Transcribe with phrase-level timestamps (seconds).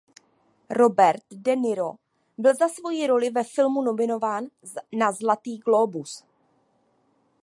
[0.79, 1.93] Robert De Niro
[2.37, 4.45] byl za svoji roli ve filmu nominován
[4.97, 6.23] na Zlatý glóbus.